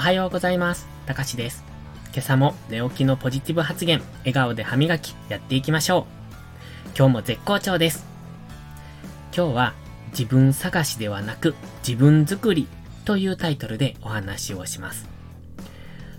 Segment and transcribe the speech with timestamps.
[0.00, 0.88] おはようございます。
[1.04, 1.62] たかしです。
[2.14, 6.06] 今朝も寝起きのポジティブ発言、笑顔で歯磨きやっていきましょ
[6.86, 6.88] う。
[6.96, 8.06] 今日も絶好調です。
[9.36, 9.74] 今日は
[10.12, 11.54] 自分探しではなく
[11.86, 12.66] 自分作り
[13.04, 15.06] というタイトルでお話をします。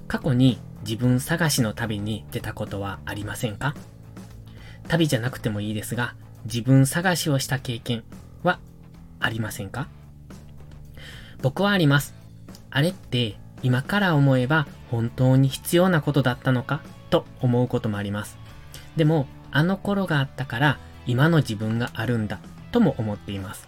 [0.07, 3.73] 過去に自分探しの旅に出たことはありませんか？
[4.89, 6.13] 旅じゃなくてもいいですが、
[6.45, 8.03] 自分探しをした経験
[8.43, 8.59] は
[9.19, 9.87] ありませんか？
[11.41, 12.13] 僕はあります。
[12.69, 18.37] あれって今から思えば本当に必要なことだったのかと思うこともあります。
[18.95, 22.39] でも、あの頃があったから今の自分があるんだ
[22.71, 23.67] とも思っています。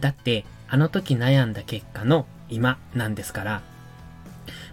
[0.00, 3.62] だって、あの時悩んだ結果の今なんですから、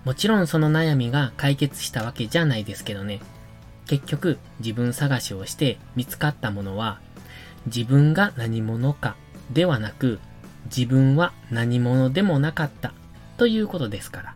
[0.05, 3.19] もちろんその悩みが解決したわけじゃないですけどね。
[3.85, 6.99] 結局、自分探しをして見つかったものは、
[7.65, 9.15] 自分が何者か
[9.51, 10.19] ではなく、
[10.65, 12.93] 自分は何者でもなかった
[13.39, 14.35] ということですから。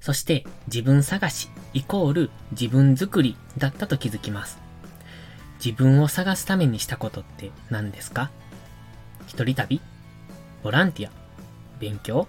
[0.00, 4.58] そして自分探しイコール自分作りだったと気づきます。
[5.62, 8.30] 自分を探すためにしたことって何ですか？
[9.26, 9.82] 一人旅？
[10.62, 11.10] ボランティア？
[11.80, 12.28] 勉強？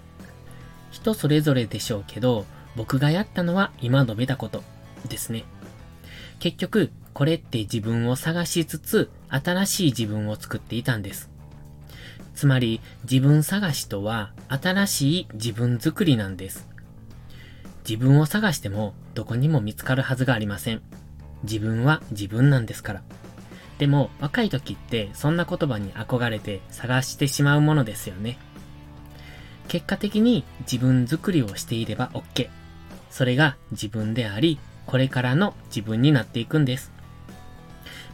[0.90, 2.44] 人それぞれでしょうけど、
[2.76, 4.62] 僕がやったのは今述べたこと
[5.08, 5.44] ですね。
[6.40, 11.30] 結局、これって自分を探しつつ、新しい自分を作っていたんです。
[12.42, 16.66] つまり、自分探しとは、新しい自分作りなんです。
[17.88, 20.82] 自分を探しても、どこにも見つかるはずがありません。
[21.44, 23.02] 自分は自分なんですから。
[23.78, 28.38] でも、若い時って、そんな言葉に憧れて探してしまうものですよね。
[29.68, 32.48] 結果的に自分作りをしていれば OK。
[33.08, 36.90] それが自分であり、これからの自分になっていくんです。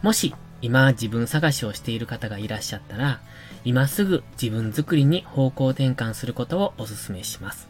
[0.02, 3.20] もし、今自分探しをしている方がいらっしゃったら、
[3.64, 7.68] 今すぐ自分作りに方向転換することをお勧めします。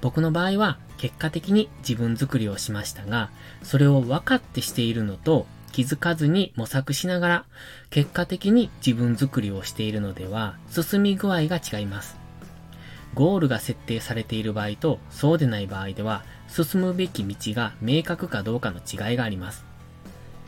[0.00, 3.30] 僕の場合は結果的に自分作りをしましたが、
[3.62, 7.44] それを分かってしているのと気づかずに模索しながら、
[7.90, 12.16] 結果的に自分作りをしているのでは、進み具合が違います。
[13.14, 19.64] ゴールが設定されている場合とそうでない場合では、進むべき道が明確かどうかの違いがあります。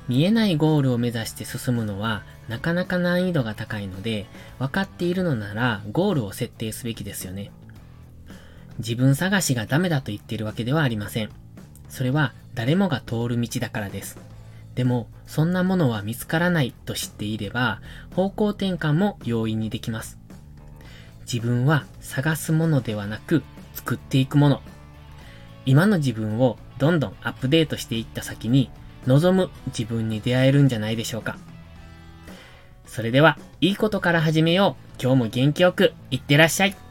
[0.09, 4.27] 見えないゴールを目指して進むのはなかなか難易度が高いので、
[4.59, 7.51] 分かっているのならゴールを設定すべきですよね。
[8.79, 11.31] 自分探しがダメだと言っているわけではありません。
[11.89, 14.19] それは誰もが通る道だからです。
[14.75, 17.81] でも、そんなものは見つからないと知っていれば、
[18.15, 20.19] 方向転換も容易にできます。
[21.31, 23.43] 自分は探すものではなく
[23.75, 24.63] 作っていくもの。
[25.67, 28.71] 今の自分をどんどんアップデートしていった先に
[29.09, 31.37] 望む自分に出会えるんじゃないでしょうか。
[32.87, 35.03] それでは、いいことから始めよう。
[35.03, 36.88] 今日も元気よく、いってらっしゃい。